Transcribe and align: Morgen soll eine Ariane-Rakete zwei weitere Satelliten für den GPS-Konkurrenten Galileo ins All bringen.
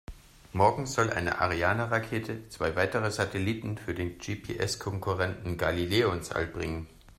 Morgen 0.53 0.87
soll 0.87 1.11
eine 1.11 1.41
Ariane-Rakete 1.41 2.49
zwei 2.49 2.75
weitere 2.75 3.11
Satelliten 3.11 3.77
für 3.77 3.93
den 3.93 4.17
GPS-Konkurrenten 4.17 5.57
Galileo 5.59 6.11
ins 6.11 6.31
All 6.31 6.47
bringen. 6.47 6.87